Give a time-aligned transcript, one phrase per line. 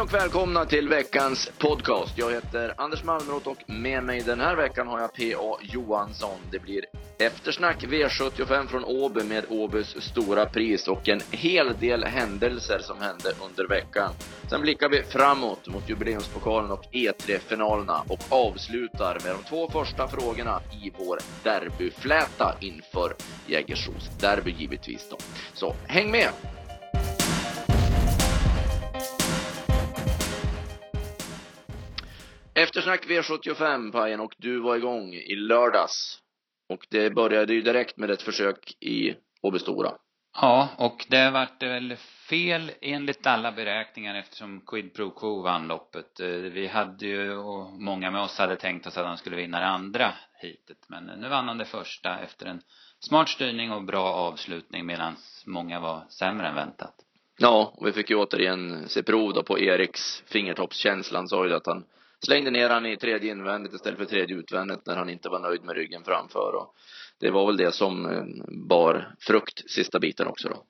[0.00, 2.18] Hej och välkomna till veckans podcast.
[2.18, 5.58] Jag heter Anders Malmroth och med mig den här veckan har jag P.A.
[5.62, 6.38] Johansson.
[6.50, 6.84] Det blir
[7.18, 13.32] eftersnack V75 från Åby med Åbys stora pris och en hel del händelser som hände
[13.48, 14.12] under veckan.
[14.50, 20.60] Sen blickar vi framåt mot jubileumspokalen och E3-finalerna och avslutar med de två första frågorna
[20.82, 23.14] i vår derbyfläta inför
[23.46, 25.16] Jägersros derby givetvis då.
[25.54, 26.59] Så häng med!
[32.54, 36.18] Eftersnack V75 Pajen och du var igång i lördags.
[36.68, 39.92] Och det började ju direkt med ett försök i Åby Stora.
[40.40, 41.96] Ja, och det vart väl
[42.28, 46.20] fel enligt alla beräkningar eftersom Quid Pro Quo vann loppet.
[46.20, 49.60] Eh, vi hade ju, och många med oss hade tänkt oss att han skulle vinna
[49.60, 50.12] det andra
[50.42, 50.84] hitet.
[50.88, 52.62] Men nu vann han det första efter en
[53.00, 56.94] smart styrning och bra avslutning medan många var sämre än väntat.
[57.38, 61.18] Ja, och vi fick ju återigen se prov då på Eriks fingertoppskänsla.
[61.18, 61.84] Han sa ju att han
[62.24, 65.64] slängde ner han i tredje invändigt istället för tredje utvändigt när han inte var nöjd
[65.64, 66.74] med ryggen framför och
[67.20, 68.24] det var väl det som eh,
[68.68, 70.64] bar frukt sista biten också då.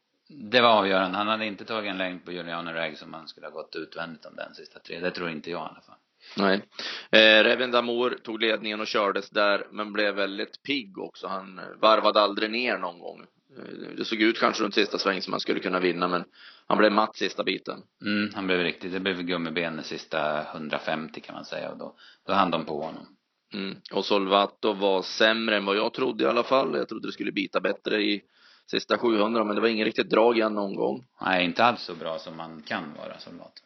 [0.51, 1.19] Det var avgörande.
[1.19, 4.27] Han hade inte tagit en längd på Juliano Reg som han skulle ha gått utvändigt
[4.27, 5.01] om den sista tre.
[5.01, 5.97] Det tror inte jag i alla fall.
[6.37, 6.63] Nej.
[7.11, 11.27] Eh, Reven Damour tog ledningen och kördes där, men blev väldigt pigg också.
[11.27, 13.27] Han varvade aldrig ner någon gång.
[13.59, 16.25] Eh, det såg ut kanske runt sista sväng som han skulle kunna vinna, men
[16.67, 17.83] han blev matt sista biten.
[18.05, 21.95] Mm, han blev riktigt, det blev gummiben de sista 150 kan man säga och då,
[22.27, 23.07] då hann de på honom.
[23.55, 23.77] Mm.
[23.93, 26.77] Och Solvato var sämre än vad jag trodde i alla fall.
[26.77, 28.23] Jag trodde det skulle bita bättre i
[28.71, 31.05] sista 700, men det var ingen riktigt drag igen någon gång.
[31.21, 33.63] Nej, inte alls så bra som man kan vara Solvato.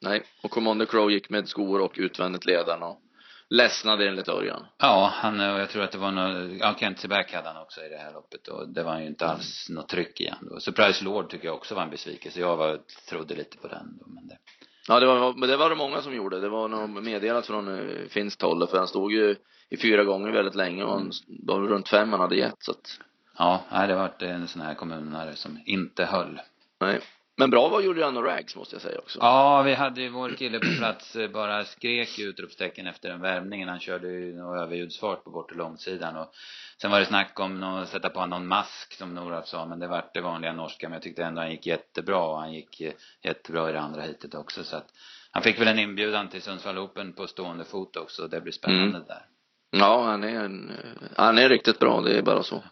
[0.00, 3.00] Nej, och Commander Crow gick med skor och utvändigt ledaren och
[3.50, 4.66] ledsnade enligt Örjan.
[4.78, 7.80] Ja, han, och jag tror att det var något, ja Kent Seback hade han också
[7.80, 10.60] i det här loppet och det var ju inte alls något tryck i han då.
[10.60, 12.40] Surprise Lord tycker jag också var en besvikelse.
[12.40, 14.38] Jag var, trodde lite på den då, men det.
[14.88, 16.40] Ja, det var, men det var det många som gjorde.
[16.40, 19.36] Det var nog meddelat från uh, finskt håll, för han stod ju
[19.68, 23.00] i fyra gånger väldigt länge och han var runt fem han hade gett så att.
[23.38, 26.40] Ja, nej det var en sån här kommunare som inte höll.
[26.80, 27.00] Nej.
[27.38, 29.18] Men bra var Juliano Rags måste jag säga också.
[29.22, 33.68] Ja, vi hade ju vår kille på plats eh, bara skrek utropstecken efter den värmningen.
[33.68, 36.34] Han körde ju någon överljudsfart på bort och långsidan och
[36.80, 39.86] sen var det snack om att sätta på någon mask som Nora sa, men det
[39.86, 40.88] vart det vanliga norska.
[40.88, 44.02] Men jag tyckte ändå han gick jättebra och han gick eh, jättebra i det andra
[44.02, 44.88] hitet också så att
[45.30, 48.28] han fick väl en inbjudan till Sundsvall Open på stående fot också.
[48.28, 49.08] Det blir spännande mm.
[49.08, 49.22] där.
[49.70, 50.72] Ja, han är en,
[51.16, 52.62] han är riktigt bra, det är bara så.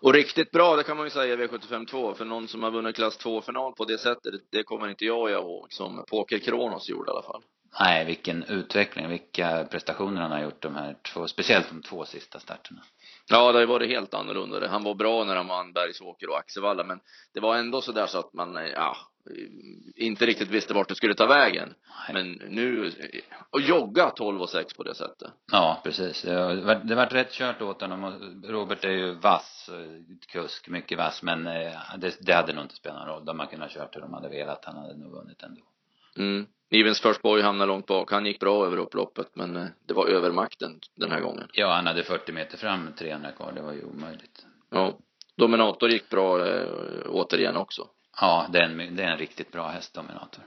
[0.00, 2.96] Och riktigt bra, det kan man ju säga V75 2, för någon som har vunnit
[2.96, 7.12] klass 2-final på det sättet, det kommer inte jag ihåg som Poker Kronos gjorde i
[7.12, 7.42] alla fall.
[7.80, 12.40] Nej, vilken utveckling, vilka prestationer han har gjort de här två, speciellt de två sista
[12.40, 12.82] starterna.
[13.30, 14.68] Ja, det har ju varit helt annorlunda.
[14.68, 17.00] Han var bra när han vann Bergsåker och Axevalla, men
[17.34, 18.96] det var ändå så där så att man, ja,
[19.96, 21.74] inte riktigt visste vart det skulle ta vägen.
[22.12, 22.92] Men nu,
[23.50, 25.32] och jogga 12 och 6 på det sättet.
[25.52, 26.22] Ja, precis.
[26.22, 29.70] Det var, det var rätt kört åt honom och Robert är ju vass
[30.28, 33.24] kusk, mycket vass, men eh, det, det hade nog inte spelat någon roll.
[33.24, 34.64] De hade kunnat kört hur de hade velat.
[34.64, 35.60] Han hade nog vunnit ändå.
[36.18, 36.46] Mm.
[36.70, 38.10] Evens First Boy hamnade långt bak.
[38.10, 41.48] Han gick bra över upploppet, men eh, det var övermakten den här gången.
[41.52, 43.52] Ja, han hade 40 meter fram, 300 kvar.
[43.52, 44.46] Det var ju omöjligt.
[44.70, 44.98] Ja.
[45.36, 46.68] Dominator gick bra äh,
[47.08, 47.88] återigen också.
[48.20, 50.44] Ja, det är en, det är en riktigt bra häst, Dominator.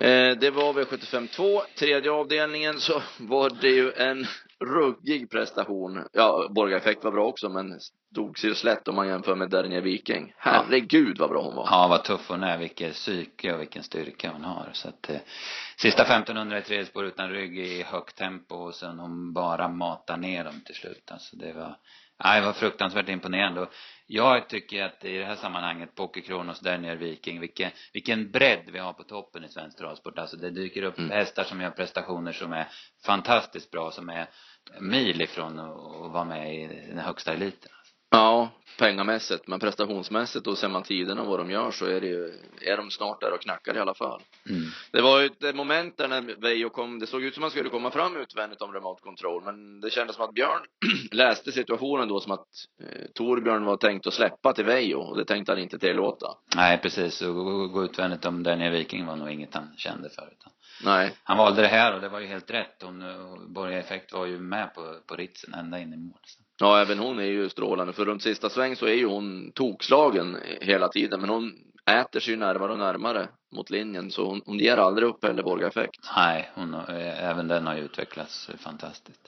[0.00, 1.62] Eh, det var V75 2.
[1.78, 4.26] Tredje avdelningen så var det ju en
[4.64, 6.04] ruggig prestation.
[6.12, 7.80] Ja, Borga Effekt var bra också, men
[8.12, 10.32] stod sig slätt om man jämför med Dernier Viking.
[10.36, 11.68] Herregud vad bra hon var.
[11.70, 12.58] Ja, vad tuff hon är.
[12.58, 14.70] Vilket psyke och vilken styrka hon har.
[14.72, 15.20] Så att, eh,
[15.76, 20.16] sista 1500 i tredje spår utan rygg i högt tempo och sen hon bara matar
[20.16, 21.10] ner dem till slut.
[21.10, 21.76] Alltså det var,
[22.24, 23.60] nej, det var fruktansvärt imponerande.
[23.60, 23.72] Och
[24.12, 28.78] jag tycker att i det här sammanhanget, Poker Kronos, Dernier Viking, vilken, vilken bredd vi
[28.78, 30.18] har på toppen i svensk travsport.
[30.18, 31.10] Alltså det dyker upp mm.
[31.10, 32.68] hästar som gör prestationer som är
[33.06, 34.28] fantastiskt bra, som är
[34.80, 37.70] mil ifrån att vara med i den högsta eliten.
[38.10, 42.32] Ja, pengamässigt, men prestationsmässigt och ser man tiderna vad de gör så är det ju,
[42.60, 44.22] är de snart där och knackar i alla fall.
[44.48, 44.62] Mm.
[44.92, 47.50] Det var ju ett moment där när Veijo kom, det såg ut som att han
[47.50, 50.60] skulle komma fram utvändigt om remote control, men det kändes som att Björn
[51.12, 52.46] läste situationen då som att
[52.82, 56.26] eh, Torbjörn var tänkt att släppa till Veijo och det tänkte han inte tillåta.
[56.56, 60.52] Nej, precis, och gå utvändigt om Daniel Viking var nog inget han kände för utan
[60.84, 61.12] Nej.
[61.22, 62.82] Han valde det här och det var ju helt rätt.
[62.82, 63.04] Hon,
[63.52, 66.18] Borga Effekt var ju med på, på ritsen ända in i mål.
[66.24, 66.39] Så.
[66.60, 67.92] Ja, även hon är ju strålande.
[67.92, 71.20] För runt sista sväng så är ju hon tokslagen hela tiden.
[71.20, 71.52] Men hon
[71.90, 74.10] äter sig närmare och närmare mot linjen.
[74.10, 76.10] Så hon, hon ger aldrig upp Helleborg-effekt.
[76.16, 79.20] Nej, hon, eh, även den har ju utvecklats fantastiskt.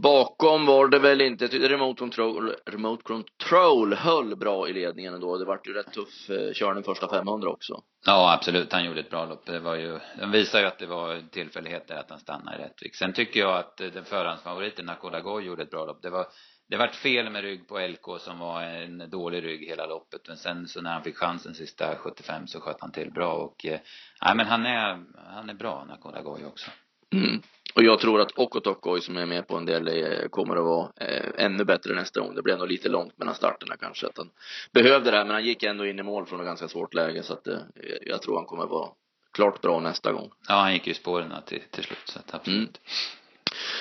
[0.00, 5.38] Bakom var det väl inte, remote control, remote control höll bra i ledningen ändå.
[5.38, 7.82] Det vart ju rätt tuff eh, körning första 500 också.
[8.06, 8.72] Ja, absolut.
[8.72, 9.46] Han gjorde ett bra lopp.
[9.46, 12.96] Det var ju, den visar ju att det var tillfälligheter att han stannade i Rättvik.
[12.96, 16.02] Sen tycker jag att eh, den förhandsfavoriten Nakoda Goy gjorde ett bra lopp.
[16.02, 16.26] Det var,
[16.68, 20.20] det vart fel med rygg på LK som var en dålig rygg hela loppet.
[20.28, 23.66] Men sen så när han fick chansen sista 75 så sköt han till bra och,
[23.66, 23.80] eh,
[24.24, 25.04] nej men han är,
[25.34, 26.70] han är bra Nakoda Goy också.
[27.14, 27.42] Mm.
[27.76, 30.88] Och jag tror att Okotokoi som är med på en del eh, kommer att vara
[31.00, 32.34] eh, ännu bättre nästa gång.
[32.34, 34.06] Det blir ändå lite långt mellan starterna kanske.
[34.06, 34.30] Att han
[34.72, 37.22] behövde det här, men han gick ändå in i mål från ett ganska svårt läge.
[37.22, 37.58] Så att eh,
[38.06, 38.88] jag tror han kommer att vara
[39.32, 40.30] klart bra nästa gång.
[40.48, 42.58] Ja, han gick ju spåren till, till slut så att absolut.
[42.58, 42.72] Mm.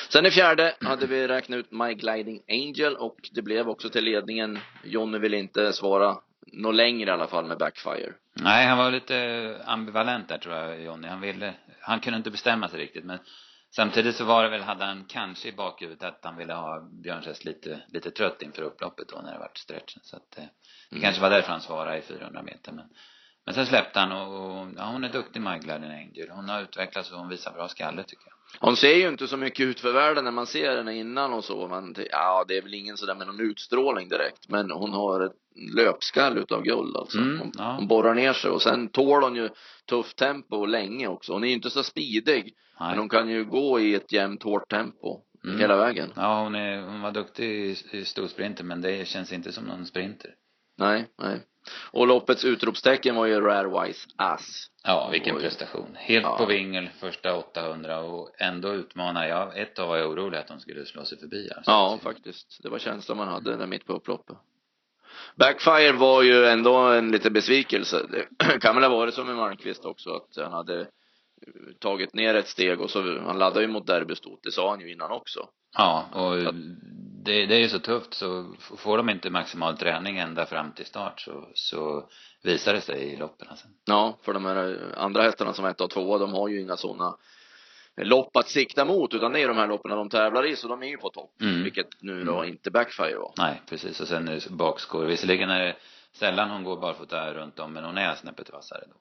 [0.10, 4.04] Sen i fjärde hade vi räknat ut My Gliding Angel och det blev också till
[4.04, 4.60] ledningen.
[4.84, 8.14] Jonny vill inte svara något längre i alla fall med Backfire.
[8.34, 11.08] Nej, han var lite ambivalent där tror jag, Jonny.
[11.08, 13.20] Han ville, han kunde inte bestämma sig riktigt men
[13.76, 17.46] Samtidigt så var det väl, hade han kanske i bakhuvudet att han ville ha Björnsäs
[17.46, 20.02] lite, lite trött inför upploppet då när det vart stretchen.
[20.04, 20.44] Så att eh,
[20.90, 21.04] det mm.
[21.04, 22.72] kanske var därför han svarade i 400 meter.
[22.72, 22.86] Men,
[23.46, 26.30] men sen släppte han och, och ja, hon är duktig Magdalena Angel.
[26.30, 28.36] Hon har utvecklats och hon visar bra skalle tycker jag.
[28.60, 31.44] Hon ser ju inte så mycket ut för världen när man ser henne innan och
[31.44, 31.68] så.
[31.68, 34.50] Man, ja, det är väl ingen sådär med någon utstrålning direkt.
[34.50, 35.36] Men hon har ett
[35.76, 37.18] löpskall utav guld alltså.
[37.18, 37.76] Mm, hon, ja.
[37.78, 39.50] hon borrar ner sig och sen tål hon ju
[39.90, 41.34] tufft tempo länge också.
[41.34, 42.54] Hon är ju inte så speedig.
[42.80, 42.90] Nej.
[42.90, 45.60] Men hon kan ju gå i ett jämnt hårt tempo mm.
[45.60, 46.10] hela vägen.
[46.16, 49.86] Ja, hon är, hon var duktig i, i storsprinter men det känns inte som någon
[49.86, 50.32] sprinter.
[50.78, 51.42] Nej, nej.
[51.92, 54.70] Och loppets utropstecken var ju Rarewise Ass.
[54.84, 55.96] Ja, vilken prestation.
[55.96, 56.38] Helt ja.
[56.38, 59.60] på vingel första 800 och ändå utmanar jag.
[59.60, 61.72] Ett tag var jag orolig att de skulle slå sig förbi alltså.
[61.72, 62.60] Ja, faktiskt.
[62.64, 64.38] Det var känslan man hade där mitt på upploppet.
[65.36, 68.06] Backfire var ju ändå en liten besvikelse.
[68.10, 70.88] Det kan väl ha varit som med Malmqvist också att han hade
[71.80, 74.92] tagit ner ett steg och så, han laddade ju mot derbystot, det sa han ju
[74.92, 75.50] innan också.
[75.78, 76.54] Ja, och
[77.26, 80.86] det, det är ju så tufft så får de inte maximal träning ända fram till
[80.86, 82.10] start så, så
[82.44, 83.68] visar det sig i loppen alltså.
[83.86, 86.78] Ja, för de här andra hästarna som är ett och två, de har ju inga
[86.78, 87.18] sådana
[88.02, 90.84] lopp att sikta mot utan det är de här loppen de tävlar i så de
[90.84, 91.42] är ju på topp.
[91.42, 91.64] Mm.
[91.64, 92.50] Vilket nu då mm.
[92.50, 93.34] inte Backfire var.
[93.38, 95.06] Nej, precis och sen är det bakskor.
[95.06, 95.76] Visserligen är det
[96.12, 98.96] sällan hon går barfota runt om men hon är snäppet vassare då.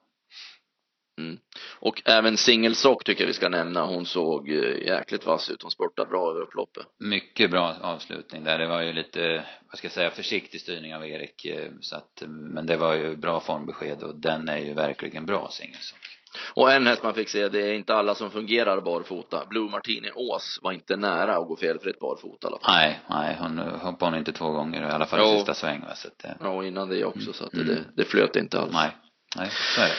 [1.79, 3.85] Och även singelsock tycker jag vi ska nämna.
[3.85, 5.61] Hon såg eh, jäkligt vass ut.
[5.61, 6.85] Hon spurtade bra över upploppet.
[6.99, 8.59] Mycket bra avslutning där.
[8.59, 11.45] Det var ju lite, vad ska jag säga, försiktig styrning av Erik.
[11.45, 15.49] Eh, så att, men det var ju bra formbesked och den är ju verkligen bra
[15.51, 15.99] singelsock.
[16.53, 19.45] Och en häst man fick se, det är inte alla som fungerar barfota.
[19.49, 22.75] Blue Martini Ås var inte nära att gå felfritt barfota i alla fall.
[22.75, 26.07] Nej, nej, hon hoppade hon inte två gånger i alla fall i sista sväng så
[26.07, 26.37] att det...
[26.39, 27.67] Ja, och innan det också så att mm.
[27.67, 28.73] det, det flöt inte alls.
[28.73, 28.97] Nej,
[29.37, 29.95] nej, så är det.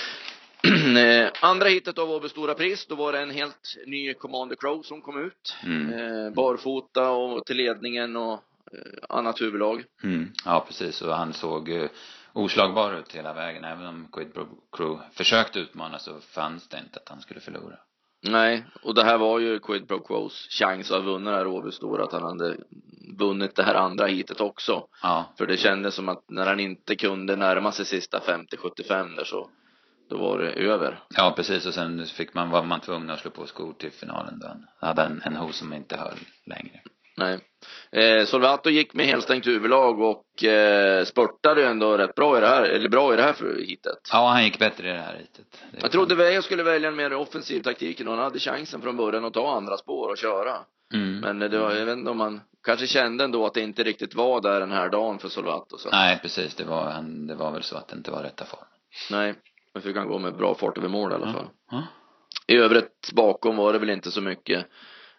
[0.96, 4.82] Eh, andra hitet av Åby Stora Pris, då var det en helt ny Commander Crow
[4.82, 5.56] som kom ut.
[5.64, 5.92] Mm.
[5.92, 8.38] Eh, barfota och till ledningen och eh,
[9.08, 9.84] annat huvudlag.
[10.02, 10.32] Mm.
[10.44, 11.02] Ja, precis.
[11.02, 11.88] Och han såg eh,
[12.32, 13.64] oslagbar ut hela vägen.
[13.64, 14.46] Även om Quid Pro
[14.76, 17.76] Crew försökte utmana så fanns det inte att han skulle förlora.
[18.22, 21.72] Nej, och det här var ju Quid Pro Quos chans att vinna det här Åby
[21.72, 22.56] Stora, att han hade
[23.18, 24.86] vunnit det här andra hitet också.
[25.02, 25.34] Ja.
[25.38, 29.50] För det kändes som att när han inte kunde närma sig sista 50-75 där så
[30.08, 30.98] då var det över.
[31.16, 31.66] Ja, precis.
[31.66, 34.56] Och sen fick man, var man tvungen att slå på skor till finalen då.
[34.86, 36.80] Hade en, en hos som inte höll längre.
[37.16, 37.38] Nej.
[37.92, 42.62] Eh, Solvato gick med helstängt huvudlag och eh, spurtade ändå rätt bra i det här,
[42.62, 43.34] eller bra i det här
[43.66, 44.08] hitet.
[44.12, 45.62] Ja, han gick bättre i det här hitet.
[45.72, 48.96] Det jag trodde Veja skulle välja en mer offensiv taktik och han hade chansen från
[48.96, 50.56] början att ta andra spår och köra.
[50.94, 51.20] Mm.
[51.20, 54.14] Men det var, jag vet inte om man kanske kände ändå att det inte riktigt
[54.14, 55.78] var där den här dagen för Solvato.
[55.78, 55.90] Så.
[55.90, 56.54] Nej, precis.
[56.54, 58.64] Det var, han, det var väl så att det inte var rätta form.
[59.10, 59.34] Nej.
[59.76, 61.48] Men fick han gå med bra fart över mål i alla fall.
[61.70, 61.82] Ja.
[62.46, 64.66] I övrigt bakom var det väl inte så mycket.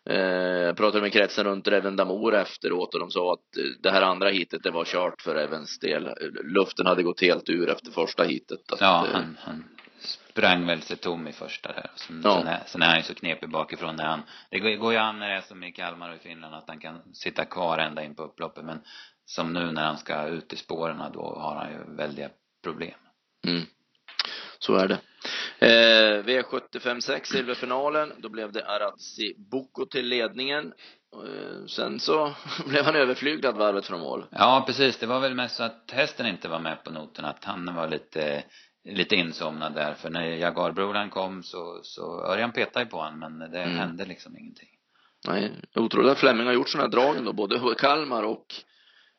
[0.09, 0.17] Eh,
[0.65, 3.39] jag pratade med kretsen runt Reven Damour efteråt och de sa att
[3.83, 6.09] det här andra hitet det var kört för Evens del.
[6.43, 8.71] Luften hade gått helt ur efter första hitet.
[8.71, 9.63] Att, ja, han, han
[9.99, 11.91] sprang väl sig tom i första där.
[11.95, 12.37] Sen, ja.
[12.37, 14.99] sen, är, sen är han ju så knepig bakifrån när han, det går, går ju
[14.99, 17.77] an när det är som i Kalmar och i Finland att han kan sitta kvar
[17.77, 18.81] ända in på upploppet men
[19.25, 22.29] som nu när han ska ut i spåren då har han ju väldiga
[22.63, 22.99] problem.
[23.47, 23.63] Mm.
[24.59, 24.99] Så är det.
[25.59, 30.73] Eh, V756 silverfinalen, då blev det Arazzi Boko till ledningen.
[31.13, 32.33] Eh, sen så
[32.67, 34.25] blev han överflyglad varvet från mål.
[34.31, 34.97] Ja, precis.
[34.97, 37.87] Det var väl mest så att hästen inte var med på noten, att han var
[37.87, 38.43] lite
[38.89, 43.63] lite insomnad där för när Jaguarbrodern kom så, så Örjan petade på honom men det
[43.63, 43.77] mm.
[43.77, 44.69] hände liksom ingenting.
[45.27, 48.45] Nej, otroligt att Flemming har gjort sådana här drag ändå, både Kalmar och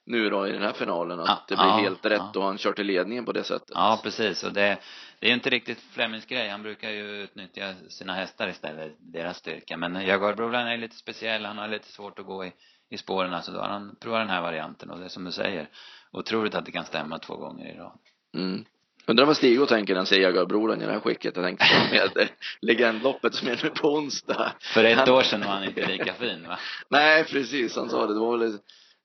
[0.08, 2.40] nu då i den här finalen att Ja, det blir ja, helt rätt ja.
[2.40, 3.70] och han kör till ledningen på det sättet.
[3.74, 4.44] Ja, precis.
[4.44, 4.78] Och det,
[5.18, 6.48] det är inte riktigt Flemings grej.
[6.48, 9.76] Han brukar ju utnyttja sina hästar istället, deras styrka.
[9.76, 11.44] Men Jaguar Brolan är lite speciell.
[11.44, 12.52] Han har lite svårt att gå i,
[12.90, 13.34] i spåren.
[13.34, 15.68] Alltså då har han provat den här varianten och det är som du säger,
[16.12, 17.98] otroligt att det kan stämma två gånger i rad.
[18.34, 18.64] Mm.
[19.06, 21.36] Undrar vad Stig och tänker när han ser Jagarbrolan i det här skicket.
[21.36, 22.28] Jag tänkte med
[22.60, 24.52] legendloppet som är nu på onsdag.
[24.60, 26.58] För ett Han- år sedan var han inte lika fin va?
[26.88, 27.76] Nej, precis.
[27.76, 28.14] Han sa det.
[28.14, 28.58] Det var väl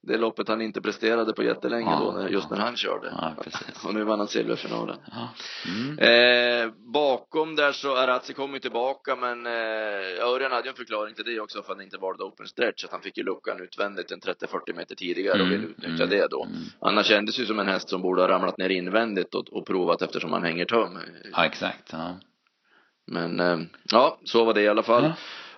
[0.08, 3.14] det loppet han inte presterade på jättelänge Ja, då, just när han körde.
[3.22, 3.86] Ja, precis.
[3.86, 4.98] Och nu vann han silverfinalen.
[5.12, 5.30] Ja.
[5.68, 6.00] Mm.
[6.00, 11.16] Eh, bakom där så Arazzi kom ju tillbaka men eh, Örjan hade ju en förklaring
[11.16, 12.86] till det också för att han inte valde open stretch.
[12.86, 16.44] Att han fick ju luckan utvändigt en 30-40 meter tidigare och ville utnyttja det då.
[16.44, 16.58] Mm.
[16.80, 20.02] Annars kändes ju som en häst som borde ha ramlat ner invändigt och, och provat
[20.02, 21.00] eftersom han hänger tum.
[21.32, 21.90] Ja, exakt.
[21.92, 22.20] Ja.
[23.08, 23.60] Men eh,
[23.92, 25.14] ja, så var det i alla fall.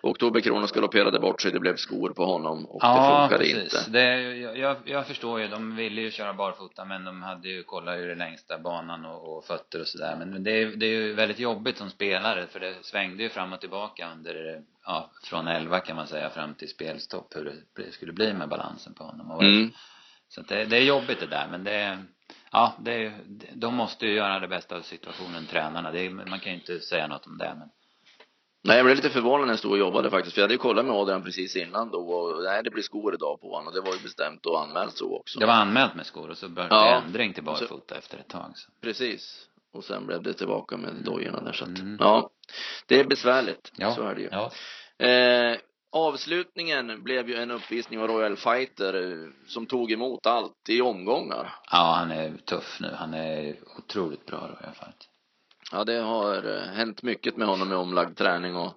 [0.06, 0.12] Ja.
[0.12, 3.64] Oktober Kronos galopperade bort sig, det blev skor på honom och det Ja, funkade precis.
[3.64, 3.92] inte.
[3.92, 8.00] Det, jag, jag, förstår ju, de ville ju köra barfota men de hade ju kollat
[8.00, 10.16] ju det längsta banan och, och fötter och sådär.
[10.20, 13.54] Men det är, det är ju väldigt jobbigt som spelare för det svängde ju fram
[13.54, 17.92] och tillbaka under, ja, från 11 kan man säga fram till spelstopp hur det, det
[17.92, 19.32] skulle bli med balansen på honom.
[19.32, 19.72] Och Mm.
[20.28, 21.98] Så att det, det är jobbigt det där men det
[22.52, 23.14] ja, det
[23.54, 25.92] de måste ju göra det bästa av situationen, tränarna.
[25.92, 27.70] Det man kan ju inte säga något om det men
[28.68, 30.34] Nej, jag blev lite förvånad när jag stod och jobbade faktiskt.
[30.34, 33.14] För jag hade ju kollat med Adrian precis innan då och nej, det blir skor
[33.14, 33.68] idag på honom.
[33.68, 35.40] Och det var ju bestämt och anmält så också.
[35.40, 37.02] det var anmält med skor och så det Ja.
[37.06, 38.72] ändring till barfota efter ett tag så.
[38.82, 39.48] Precis.
[39.74, 41.98] Och sen blev det tillbaka med dojorna där så att, Mm.
[42.00, 42.30] ja.
[42.88, 43.72] Det är besvärligt.
[43.78, 43.96] Ja.
[43.96, 44.30] Så är det ju.
[44.32, 44.52] Ja.
[45.06, 45.58] Eh,
[45.92, 51.54] avslutningen blev ju en uppvisning av Royal Fighter eh, som tog emot allt i omgångar.
[51.72, 52.92] Ja, han är tuff nu.
[52.96, 54.94] Han är otroligt bra alla fall.
[55.72, 58.74] Ja, det har eh, hänt mycket med honom med omlagd träning och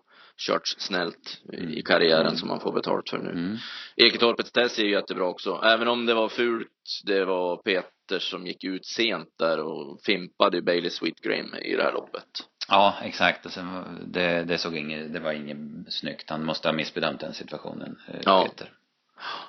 [0.47, 1.83] körts snällt i Mm.
[1.83, 3.31] karriären som han får betalt för nu.
[3.31, 3.57] Mm.
[3.97, 5.61] Eketorpets Tessie är ju jättebra också.
[5.65, 6.69] Även om det var fult,
[7.07, 11.93] det var Peter som gick ut sent där och fimpade Bailey Sweetgreen i det här
[11.93, 12.25] loppet.
[12.69, 13.57] Ja, exakt.
[13.57, 16.31] Var- det, det såg inget, det var inget snyggt.
[16.31, 18.43] Han måste ha missbedömt den situationen, eh, Ja.
[18.49, 18.73] Peter.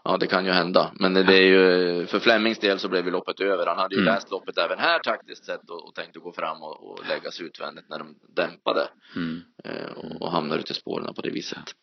[0.03, 0.91] Ja, det kan ju hända.
[0.99, 3.65] Men det, är ju, för Flemings del så blev ju loppet över.
[3.65, 4.13] Han hade ju Mm.
[4.13, 7.45] läst loppet även här taktiskt sett och, och tänkte gå fram och, och lägga sig
[7.45, 8.87] utvändigt när de dämpade.
[9.15, 9.41] Mm.
[9.63, 11.73] Eh, och, och hamnade ute i spåren på det viset.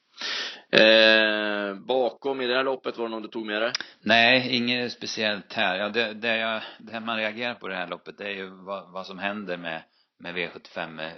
[0.71, 3.73] Eh, bakom i det här loppet, var det någon du tog med det?
[4.00, 5.76] Nej, inget speciellt här.
[5.76, 8.93] Ja, det, det, jag, det man reagerar på det här loppet, det är ju vad,
[8.93, 9.83] vad som händer med,
[10.21, 11.12] med V75 med,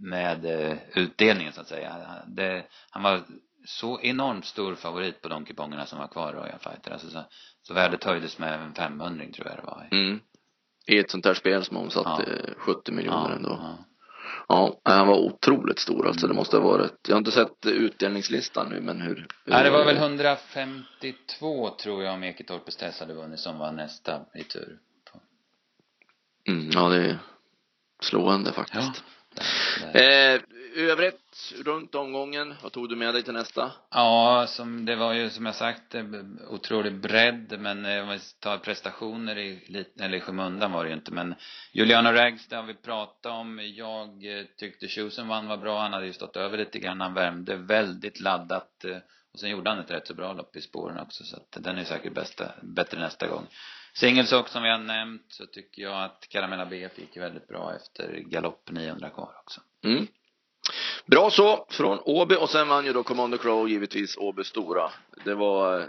[0.00, 1.96] med eh, utdelningen så att säga.
[2.26, 3.20] Det, han var
[3.66, 6.90] så enormt stor favorit på de kupongerna som var kvar Royal Fighter.
[6.92, 7.24] Alltså så,
[7.62, 9.88] så värdet höjdes med en 500 tror jag det var.
[9.90, 10.20] Mm.
[10.86, 12.32] I ett sånt här spel som omsatte Ja.
[12.50, 13.58] eh, 70 miljoner ändå.
[13.62, 13.78] ja.
[14.48, 16.26] Ja, han var otroligt stor alltså.
[16.26, 16.94] Det måste ha varit.
[17.08, 19.26] Jag har inte sett utdelningslistan nu, men hur?
[19.44, 24.20] Nej, det var väl 152 tror jag om Eketorpes Tess hade vunnit som var nästa
[24.34, 24.78] i tur.
[26.48, 27.18] Mm, ja, det är
[28.02, 29.04] slående faktiskt.
[29.34, 30.34] Där, där.
[30.34, 30.40] Eh,
[30.80, 33.72] övrigt runt omgången, vad tog du med dig till nästa?
[33.90, 36.04] Ja, som det var ju som jag sagt eh,
[36.48, 40.96] otrolig bredd men eh, om vi tar prestationer i, eller i skymundan var det ju
[40.96, 41.34] inte men
[41.72, 43.60] Juliano Rags, det har vi pratat om.
[43.74, 45.80] Jag eh, tyckte Tjusen vann var bra.
[45.80, 47.00] Han hade ju stått över lite grann.
[47.00, 48.84] Han värmde väldigt laddat
[49.36, 51.78] och sen gjorde han ett rätt så bra lopp i spåren också så att den
[51.78, 53.46] är säkert bästa, bättre nästa gång.
[53.94, 57.74] Singles också som vi har nämnt så tycker jag att Caramella BF gick väldigt bra
[57.76, 59.60] efter galopp 900 kvar också.
[59.84, 60.06] Mm.
[61.06, 64.90] Bra så, från Åby och sen vann ju då Commander Crow givetvis Åby stora.
[65.24, 65.86] Det var, eh,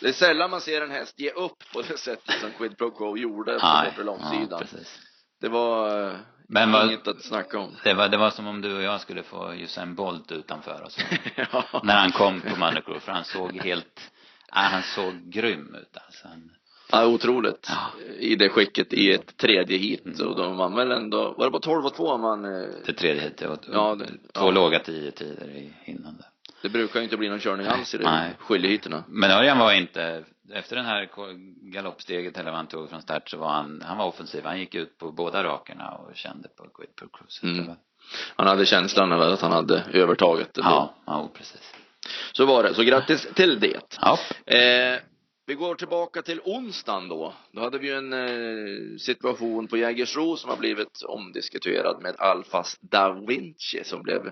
[0.00, 2.90] det är sällan man ser en häst ge upp på det sättet som Quid Pro
[2.90, 4.60] Quo gjorde på Nej, bortre långsidan.
[4.60, 4.98] precis.
[5.40, 6.16] det var eh,
[6.48, 7.76] Men vad- inget att snacka om.
[7.84, 10.98] Det var, det var som om du och jag skulle få Usain Bolt utanför oss.
[11.36, 11.64] ja.
[11.82, 14.10] När han kom på Monaco, för han såg helt,
[14.48, 16.28] ja, han såg grym ut alltså.
[16.28, 16.50] Han,
[16.92, 17.66] Ja, otroligt.
[17.68, 18.00] Ja.
[18.18, 20.04] I det skicket i ett tredje hit.
[20.06, 20.28] Mm.
[20.28, 23.22] Och de vann väl ändå, var det på 12 och 2 man, eh, det tredje
[23.22, 24.50] hit, och, Ja, det- två ja.
[24.50, 26.24] låga tio tider i, innan det.
[26.62, 29.04] det brukar ju inte bli någon körning alls i det skiljeheaterna.
[29.08, 31.08] Men Örjan var inte, efter den här
[31.72, 34.44] galoppsteget eller vad han tog från start så var han, han var offensiv.
[34.44, 37.46] Han gick ut på båda rakerna och kände på Quid Pro Cruise.
[37.46, 37.66] Mm.
[37.66, 37.76] Det
[38.36, 40.50] Han hade känslan av att han hade övertaget.
[40.54, 41.74] Ja, ja, precis.
[42.32, 42.74] Så var det.
[42.74, 43.96] Så grattis till det.
[44.00, 44.18] Ja.
[44.46, 44.98] Eh,
[45.48, 47.34] vi går tillbaka till onsdagen då.
[47.52, 52.78] Då hade vi ju en eh, situation på Jägersro som har blivit omdiskuterad med Alfas
[52.80, 54.30] Da Vinci som blev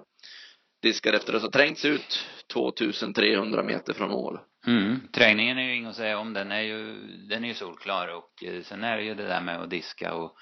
[0.83, 4.39] diskad efter att ha trängts ut 2300 meter från mål.
[4.67, 5.01] Mm.
[5.13, 6.33] Trängningen är ju inget att säga om.
[6.33, 9.41] Den är ju, den är ju solklar och eh, sen är det ju det där
[9.41, 10.37] med att diska och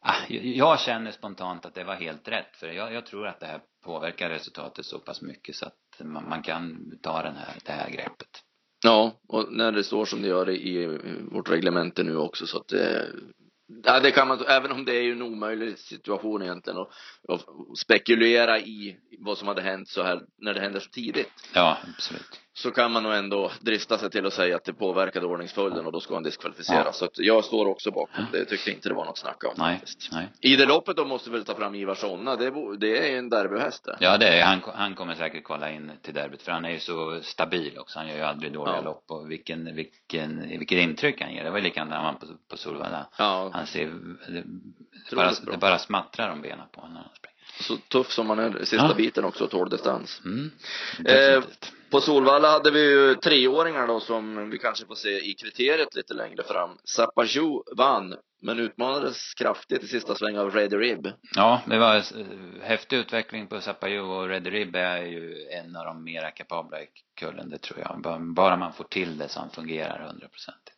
[0.00, 3.40] ah, jag- jag känner spontant att det var helt rätt för jag, jag tror att
[3.40, 7.54] det här påverkar resultatet så pass mycket så att man, man kan ta den här,
[7.64, 8.42] det här greppet.
[8.82, 10.98] Ja, och när det står som det gör i,
[11.32, 13.06] vårt reglemente nu också så att det
[13.84, 16.90] Ja, det kan man, även om det är ju en omöjlig situation egentligen och,
[17.28, 21.30] och spekulera i vad som hade hänt så här när det händer så tidigt.
[21.54, 22.40] Ja, absolut.
[22.54, 25.92] Så kan man nog ändå drista sig till att säga att det påverkade ordningsföljden och
[25.92, 26.86] då ska han diskvalificeras.
[26.86, 26.92] Ja.
[26.92, 28.38] Så att jag står också bakom det.
[28.38, 29.80] Jag tyckte inte det var något snack om nej,
[30.12, 30.28] Nej.
[30.40, 32.36] I det loppet då måste vi väl ta fram Ivar Sonna.
[32.36, 33.96] Det, det är ju en derbyhäst det.
[34.00, 36.78] Ja, det är han, han kommer säkert kolla in till derbyt för han är ju
[36.78, 37.98] så stabil också.
[37.98, 38.80] Han gör ju aldrig dåliga ja.
[38.80, 41.44] lopp och vilken, vilken, vilket intryck han ger.
[41.44, 43.06] Det var ju likadant när han var på, på Solvalla.
[43.18, 43.50] Ja.
[43.52, 43.86] Han ser,
[45.10, 47.32] det, bara, det bara smattrar om benen på honom när han springer.
[47.60, 48.94] Så tuff som han är sista ja.
[48.94, 50.22] biten också, tål distans.
[50.24, 50.50] Mm,
[51.04, 51.42] eh,
[51.92, 56.14] på Solvalla hade vi ju treåringar då som vi kanske får se i kriteriet lite
[56.14, 56.70] längre fram.
[56.84, 61.08] Sapajou vann, men utmanades kraftigt i sista svängen av Ready Rib.
[61.34, 62.02] Ja, det var eh,
[62.62, 66.86] häftig utveckling på Sapajou och Ready Rib är ju en av de mera kapabla i
[67.20, 68.20] kullen, det tror jag.
[68.34, 70.71] Bara man får till det så han fungerar hundraprocentigt.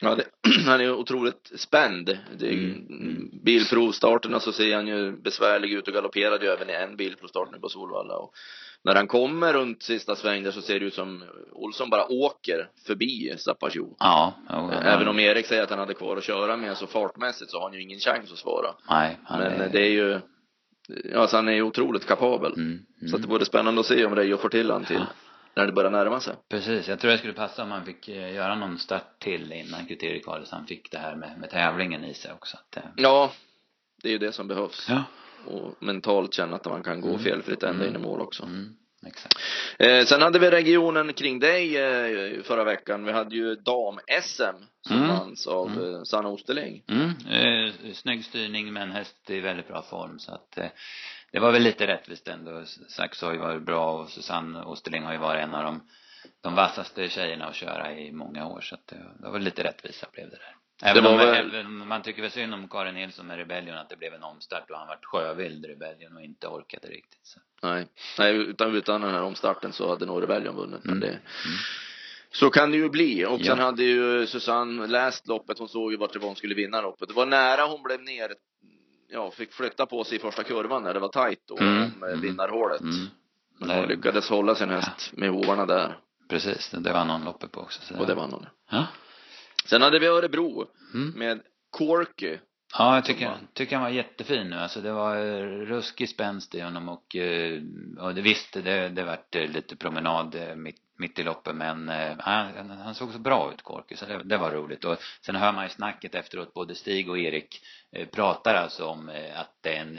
[0.00, 0.24] Ja, det,
[0.66, 2.18] han är otroligt spänd.
[2.38, 2.86] Det mm.
[2.90, 3.30] mm.
[3.44, 7.58] Bilprovstarterna så ser han ju besvärlig ut och galopperade ju även i en bilprovstart nu
[7.58, 8.16] på Solvalla.
[8.16, 8.34] Och
[8.84, 12.68] när han kommer runt sista sväng där så ser det ut som Olsson bara åker
[12.86, 13.94] förbi Sapajou.
[13.98, 16.86] Ja, ja, ja, Även om Erik säger att han hade kvar att köra med så
[16.86, 18.74] fartmässigt så har han ju ingen chans att svara.
[18.90, 19.68] Nej, Men är...
[19.68, 20.20] det är ju,
[21.16, 22.52] alltså han är ju otroligt kapabel.
[22.52, 22.66] Mm,
[23.00, 23.08] mm.
[23.10, 25.04] Så det vore spännande att se om Reijo får till han till
[25.56, 26.34] när det börjar närma sig.
[26.48, 29.86] Precis, jag tror det skulle passa om man fick eh, göra någon start till innan
[29.86, 32.56] kriteriekvalet så han fick det här med, med tävlingen i sig också.
[32.56, 32.82] Att, eh...
[32.96, 33.32] Ja,
[34.02, 34.86] det är ju det som behövs.
[34.88, 35.04] Ja.
[35.46, 37.20] Och mentalt känna att man kan gå mm.
[37.20, 37.96] felfritt ända mm.
[37.96, 38.42] in i mål också.
[38.42, 38.76] Mm.
[39.06, 39.38] Exakt.
[39.78, 43.04] Eh, sen hade vi regionen kring dig eh, förra veckan.
[43.04, 45.08] Vi hade ju dam-SM som mm.
[45.08, 45.94] vanns av mm.
[45.94, 46.82] eh, Sanna Osterling.
[46.88, 47.08] Mm.
[47.30, 50.66] Eh, snygg styrning med en häst i väldigt bra form så att eh,
[51.34, 52.64] det var väl lite rättvist ändå.
[52.88, 55.80] Sax har ju varit bra och Susanne Osterling har ju varit en av de,
[56.40, 59.64] de vassaste tjejerna att köra i många år så att det, det var väl lite
[59.64, 60.56] rättvisa blev det där.
[60.90, 61.64] Även om väl...
[61.64, 64.78] man tycker väl synd om Karin Nilsson med Rebellion att det blev en omstart och
[64.78, 67.40] han vart sjövild Rebellion och inte orkade riktigt så.
[67.62, 67.86] Nej,
[68.18, 71.00] nej utan, utan den här omstarten så hade nog Rebellion vunnit men mm.
[71.00, 71.56] det mm.
[72.30, 73.26] Så kan det ju bli.
[73.26, 73.44] Och ja.
[73.44, 75.58] sen hade ju Susanne läst loppet.
[75.58, 77.08] Hon såg ju vart Yvonne skulle vinna loppet.
[77.08, 78.34] Det var nära hon blev ner
[79.14, 81.82] ja, fick flytta på sig i första kurvan när det var tajt då, mm.
[81.82, 82.20] om mm.
[82.20, 82.80] vinnarhålet.
[82.80, 83.06] Mm.
[83.58, 85.98] Men hon lyckades hålla sin häst med hovarna där.
[86.28, 87.82] Precis, det vann hon loppet på också.
[87.82, 88.46] Så och det vann hon.
[88.70, 88.86] Ja.
[89.64, 91.12] Sen hade vi Örebro mm.
[91.18, 92.38] med Corky.
[92.78, 94.56] Ja, jag tycker, tycker han var jättefin nu.
[94.56, 95.16] Alltså det var
[95.66, 97.62] ruskig spänst i honom och, eh,
[97.98, 102.16] och det visst, det, det vart lite promenad eh, mitt mitt i loppet men eh,
[102.18, 105.52] han, han såg så bra ut Korki så det, det, var roligt och sen hör
[105.52, 107.60] man ju snacket efteråt både Stig och Erik
[107.92, 109.98] eh, pratar alltså om eh, att det är en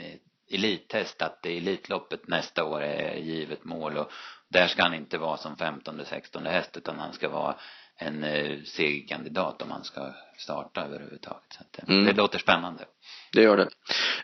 [0.50, 4.12] elittest att det Elitloppet nästa år är givet mål och
[4.48, 7.54] där ska han inte vara som 15 16 häst utan han ska vara
[7.98, 11.52] en eh, segerkandidat om han ska starta överhuvudtaget.
[11.52, 12.04] Så att, mm.
[12.04, 12.84] det låter spännande.
[13.32, 13.68] Det gör det.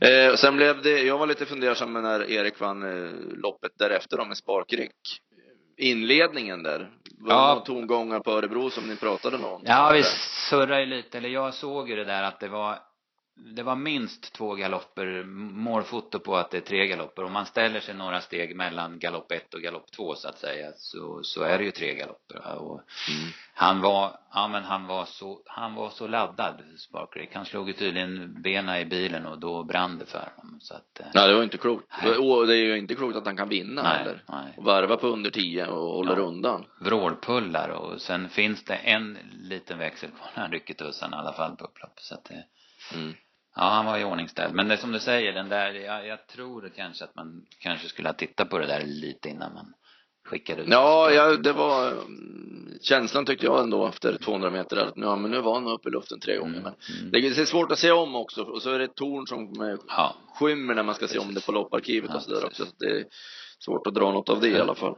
[0.08, 4.24] Eh, sen blev det, jag var lite fundersam när Erik vann eh, loppet därefter då
[4.24, 4.96] med Sparkryck
[5.76, 6.90] inledningen där.
[7.18, 7.54] Var ja.
[7.54, 9.62] det tongångar på Örebro som ni pratade om?
[9.64, 10.02] Ja, vi
[10.50, 12.78] surrade ju lite, eller jag såg ju det där att det var
[13.34, 17.24] det var minst två galopper, målfoto på att det är tre galopper.
[17.24, 20.72] Om man ställer sig några steg mellan galopp ett och galopp två så att säga
[20.76, 22.58] så, så är det ju tre galopper.
[22.58, 23.30] Och mm.
[23.54, 27.34] han var, ja men han var så, han var så laddad, Sparkrick.
[27.34, 30.60] Han slog ju tydligen benen i bilen och då brann det för honom.
[30.60, 31.86] Så att, eh, Nej, det var inte klokt.
[32.02, 32.16] Nej.
[32.16, 34.22] Och det är ju inte klokt att han kan vinna nej, heller.
[34.28, 34.54] Nej.
[34.56, 36.22] Och varva på under tio och håller ja.
[36.22, 36.64] undan.
[36.80, 41.32] Vrålpullar och sen finns det en liten växel kvar när han rycker tussen i alla
[41.32, 42.00] fall på upplopp.
[42.00, 42.44] Så att det,
[42.94, 43.14] mm.
[43.56, 44.54] Ja, han var i ordningställd.
[44.54, 48.08] Men det som du säger, den där, jag, jag tror kanske att man kanske skulle
[48.08, 49.72] ha tittat på det där lite innan man
[50.24, 51.94] skickade ut Ja, ja, det var
[52.82, 55.92] känslan tyckte jag ändå efter 200 meter att ja, men nu var han uppe i
[55.92, 56.58] luften tre gånger.
[56.58, 57.10] Mm, men mm.
[57.12, 59.52] det är svårt att se om också och så är det ett torn som
[59.88, 60.16] ja.
[60.34, 62.64] skymmer när man ska se om det på lopparkivet ja, och sådär också.
[62.66, 63.04] Så det är
[63.58, 64.94] svårt att dra något av det i alla fall.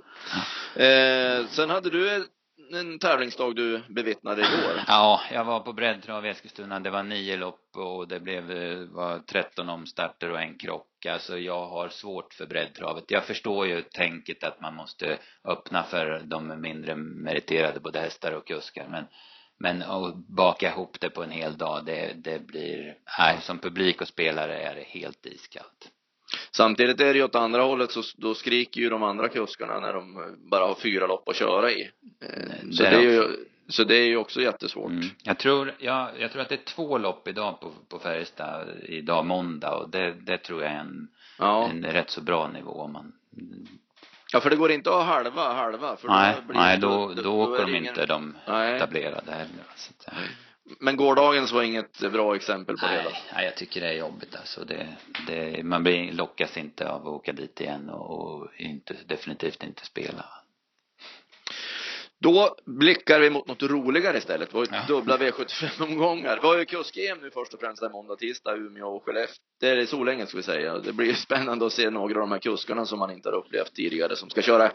[0.77, 0.83] Ja.
[0.83, 2.27] Eh, sen hade du
[2.73, 4.81] en tävlingsdag du bevittnade igår.
[4.87, 6.81] Ja, jag var på breddtrav i Eskilstuna.
[6.81, 11.07] Det var nio lopp och det blev, eh, var 13 omstarter och en krock.
[11.07, 13.05] Alltså jag har svårt för breddtravet.
[13.11, 18.47] Jag förstår ju tänket att man måste öppna för de mindre meriterade, både hästar och
[18.47, 18.87] kuskar.
[18.91, 19.05] Men,
[19.59, 24.01] men att baka ihop det på en hel dag, det, det blir, nej, som publik
[24.01, 25.91] och spelare är det helt iskallt.
[26.57, 29.93] Samtidigt är det ju åt andra hållet så då skriker ju de andra kuskarna när
[29.93, 31.91] de bara har fyra lopp att köra i.
[32.21, 33.29] Eh, så det är ju,
[33.69, 34.91] så det är ju också jättesvårt.
[34.91, 35.05] Mm.
[35.23, 39.27] Jag tror, ja, jag tror att det är två lopp idag på, på Färjestad, idag
[39.27, 41.69] måndag och det, det tror jag är en, ja.
[41.69, 43.13] en rätt så bra nivå om man
[44.33, 45.97] Ja, för det går inte att ha halva, halva.
[45.97, 48.77] För nej, blir nej det- då, då, är åker de ingen- inte de Nej.
[48.77, 49.65] etablerade heller.
[49.77, 50.15] Så att,
[50.81, 53.11] Men gårdagens var inget bra exempel på det då?
[53.11, 54.65] nej, nej, jag tycker det är jobbigt alltså.
[54.65, 54.97] Det,
[55.27, 59.85] det, man blir, lockas inte av att åka dit igen och, och inte, definitivt inte
[59.85, 60.25] spela.
[62.25, 64.51] Då blickar vi mot något roligare istället.
[64.51, 64.85] Det var Ja.
[64.89, 66.37] dubbla V75-omgångar.
[66.37, 69.37] Det var ju kusk-EM nu först och främst där måndag, tisdag, Umeå och Skellefteå.
[69.61, 70.79] Det är Solänge ska vi säga.
[70.79, 73.37] Det blir ju spännande att se några av de här kuskarna som man inte har
[73.37, 74.73] upplevt tidigare som ska köra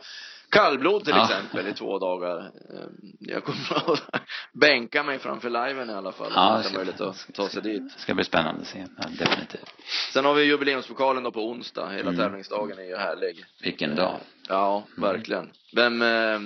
[0.50, 1.24] kallblod till Ja.
[1.24, 2.38] exempel i två dagar.
[2.38, 2.86] Eh,
[3.20, 4.02] Jag kommer att
[4.54, 6.32] bänka mig framför liven i alla fall.
[6.36, 7.94] Ja, det ska- möjligt att ta sig dit.
[7.96, 8.86] Det ska bli spännande att se.
[8.98, 9.74] Ja, definitivt.
[10.14, 11.90] Sen har vi jubileumspokalen då på onsdag.
[11.90, 12.18] Hela Mm.
[12.18, 13.46] tävlingsdagen är ju härlig.
[13.64, 14.20] Vilken dag.
[14.48, 15.50] Ja, verkligen.
[15.76, 16.40] Vem, eh,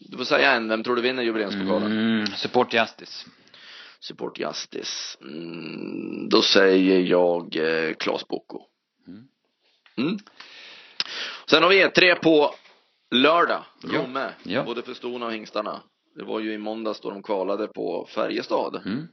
[0.00, 1.92] du får säga en, vem tror du vinner jubileumspokalen?
[1.92, 3.26] Mm, support Justice.
[4.00, 5.18] Support Justice.
[5.20, 8.60] Mm, då säger jag eh, Klas Bocco.
[9.06, 9.24] Mm.
[9.96, 10.18] Mm.
[11.46, 12.54] Sen har vi E3 på
[13.10, 13.64] lördag.
[13.84, 14.28] Romme.
[14.42, 14.62] Ja.
[14.62, 15.80] Både för stona och hingstarna.
[16.16, 18.82] Det var ju i måndags då de kvalade på Färjestad.
[18.86, 19.08] Mm.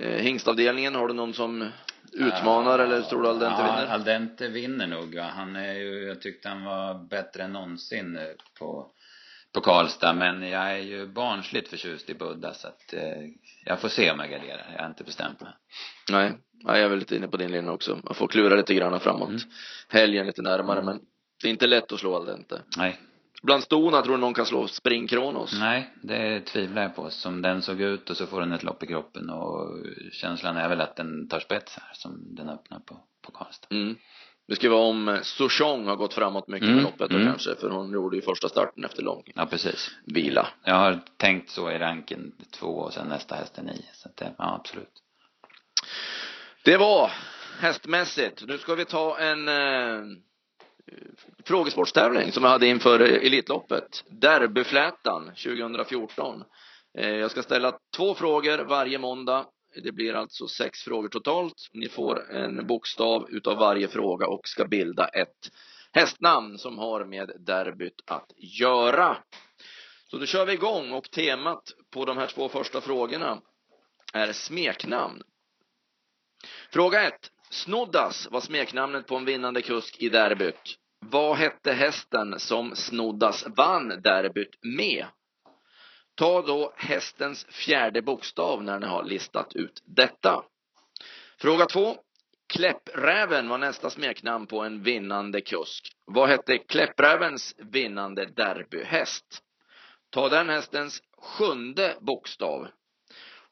[0.00, 1.70] Eh, hingstavdelningen, har du någon som
[2.12, 3.86] utmanar eller tror du Aldente ja, vinner?
[3.86, 5.14] Aldente vinner nog.
[5.14, 5.22] ja.
[5.22, 8.22] Han är ju, jag tyckte han var bättre än någonsin eh,
[8.58, 8.90] på,
[9.56, 10.12] på Karlstad.
[10.12, 13.22] Men jag är ju barnsligt förtjust i Buddha så att eh,
[13.64, 14.66] jag får se om jag garderar.
[14.72, 15.52] Jag har inte bestämt mig.
[16.10, 16.32] Nej,
[16.64, 17.98] Nej, jag är väl lite inne på din linje också.
[18.04, 19.28] Man får klura lite grann framåt.
[19.28, 19.40] Mm.
[19.88, 21.00] Helgen lite närmare, men
[21.42, 22.62] det är inte lätt att slå Aldente.
[22.76, 22.98] Nej,
[23.42, 25.58] Bland stona tror du någon kan slå Spring Kronos?
[25.60, 27.10] nej, det tvivlar jag på.
[27.10, 29.76] Som den såg ut och så får den ett lopp i kroppen och
[30.12, 33.68] känslan är väl att den tar spets här som den öppnar på, på Karlstad.
[33.70, 33.96] Mm.
[34.52, 37.28] Ska vara om eh, Souchong har gått framåt mycket Mm, med loppet då mm.
[37.28, 39.90] kanske, för hon gjorde ju första starten efter lång Ja, precis.
[40.04, 40.48] vila.
[40.64, 43.84] Jag har tänkt så i ranken två och sen nästa häst är nio.
[43.92, 45.02] Så att det, ja absolut.
[46.64, 47.10] Det var
[47.60, 48.42] hästmässigt.
[48.46, 50.18] Nu ska vi ta en eh,
[51.44, 54.04] frågesportstävling som jag hade inför Elitloppet.
[54.08, 56.44] Derbyflätan 2014.
[56.98, 59.44] Eh, jag ska ställa två frågor varje måndag.
[59.82, 61.68] Det blir alltså sex frågor totalt.
[61.72, 65.50] Ni får en bokstav utav varje fråga och ska bilda ett
[65.92, 69.16] hästnamn som har med derbyt att göra.
[70.10, 73.40] Så då kör vi igång och temat på de här två första frågorna
[74.12, 75.22] är smeknamn.
[76.72, 77.14] Fråga 1.
[77.50, 80.76] Snoddas var smeknamnet på en vinnande kusk i derbyt.
[81.00, 85.06] Vad hette hästen som Snoddas vann derbyt med?
[86.16, 90.44] Ta då hästens fjärde bokstav när ni har listat ut detta.
[91.38, 91.96] Fråga 2.
[92.48, 95.92] Kläppräven var nästa smeknamn på en vinnande kusk.
[96.04, 99.42] Vad hette Kläpprävens vinnande derbyhäst?
[100.10, 102.68] Ta den hästens sjunde bokstav.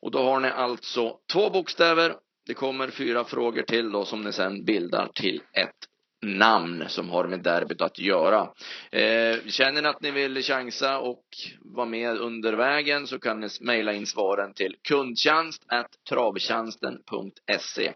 [0.00, 2.16] Och då har ni alltså två bokstäver.
[2.46, 5.88] Det kommer fyra frågor till då som ni sen bildar till ett
[6.24, 8.40] namn som har med derbyt att göra.
[8.90, 11.24] Eh, känner ni att ni vill chansa och
[11.60, 15.62] vara med under vägen så kan ni mejla in svaren till kundtjänst
[16.08, 17.92] travtjänsten.se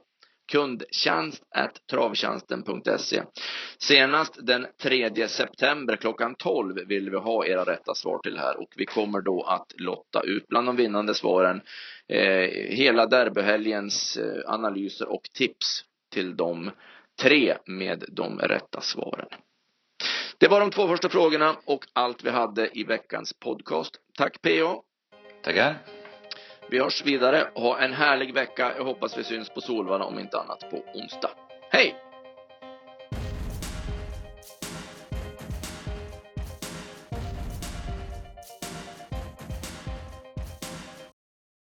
[0.53, 1.43] kundtjänst
[1.91, 3.23] travtjänsten.se
[3.79, 8.69] Senast den 3 september klockan 12 vill vi ha era rätta svar till här och
[8.77, 11.61] vi kommer då att lotta ut bland de vinnande svaren
[12.09, 16.71] eh, hela derbyhelgens eh, analyser och tips till dem
[17.21, 19.29] tre med de rätta svaren.
[20.39, 23.95] Det var de två första frågorna och allt vi hade i veckans podcast.
[24.19, 24.83] Tack PA.
[25.43, 25.79] Tackar.
[26.71, 27.51] Vi hörs vidare.
[27.55, 28.73] Ha en härlig vecka.
[28.77, 31.31] Jag hoppas vi syns på Solvalla om inte annat på onsdag.
[31.71, 32.08] Hej!